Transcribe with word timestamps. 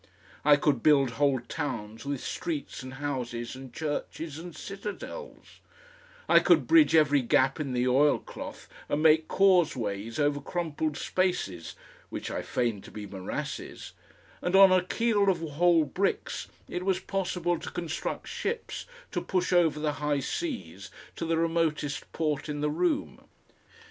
I 0.43 0.55
could 0.55 0.81
build 0.81 1.11
whole 1.11 1.39
towns 1.41 2.07
with 2.07 2.23
streets 2.23 2.81
and 2.81 2.95
houses 2.95 3.55
and 3.55 3.71
churches 3.71 4.39
and 4.39 4.55
citadels; 4.55 5.59
I 6.27 6.39
could 6.39 6.65
bridge 6.65 6.95
every 6.95 7.21
gap 7.21 7.59
in 7.59 7.73
the 7.73 7.87
oilcloth 7.87 8.67
and 8.89 9.03
make 9.03 9.27
causeways 9.27 10.17
over 10.17 10.41
crumpled 10.41 10.97
spaces 10.97 11.75
(which 12.09 12.31
I 12.31 12.41
feigned 12.41 12.83
to 12.85 12.91
be 12.91 13.05
morasses), 13.05 13.91
and 14.41 14.55
on 14.55 14.71
a 14.71 14.81
keel 14.83 15.29
of 15.29 15.39
whole 15.41 15.85
bricks 15.85 16.47
it 16.67 16.81
was 16.83 16.99
possible 16.99 17.59
to 17.59 17.69
construct 17.69 18.27
ships 18.27 18.87
to 19.11 19.21
push 19.21 19.53
over 19.53 19.79
the 19.79 19.93
high 20.01 20.21
seas 20.21 20.89
to 21.15 21.25
the 21.25 21.37
remotest 21.37 22.11
port 22.11 22.49
in 22.49 22.61
the 22.61 22.71
room. 22.71 23.21